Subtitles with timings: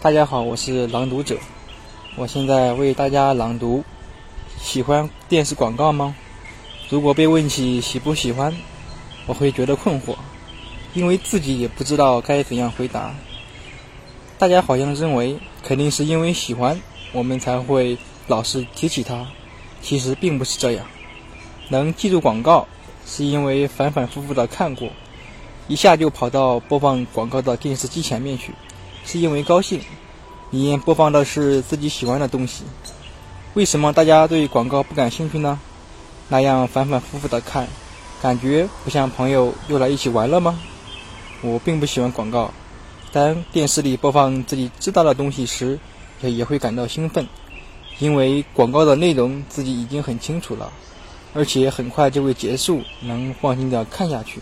[0.00, 1.38] 大家好，我是朗读者，
[2.16, 3.84] 我现在为大家朗读。
[4.58, 6.16] 喜欢电视广告吗？
[6.88, 8.52] 如果被问起喜不喜欢，
[9.26, 10.16] 我会觉得困惑，
[10.92, 13.14] 因为自己也不知道该怎样回答。
[14.38, 16.80] 大家好像认为肯定是因为喜欢，
[17.12, 17.96] 我们才会
[18.26, 19.28] 老是提起它。
[19.82, 20.84] 其实并不是这样。
[21.68, 22.66] 能记住广告，
[23.06, 24.88] 是因为反反复复的看过，
[25.66, 28.52] 一下就跑到播放广告的电视机前面去，
[29.04, 29.80] 是因为高兴。
[30.50, 32.64] 你播放的是自己喜欢的东西。
[33.54, 35.58] 为什么大家对广告不感兴趣呢？
[36.28, 37.66] 那样反反复复的看，
[38.20, 40.58] 感觉不像朋友又来一起玩了吗？
[41.40, 42.52] 我并不喜欢广告，
[43.10, 45.78] 当电视里播放自己知道的东西时，
[46.20, 47.26] 也也会感到兴奋，
[47.98, 50.72] 因为广告的内容自己已经很清楚了，
[51.34, 54.40] 而且很快就会结束，能放心的看下去。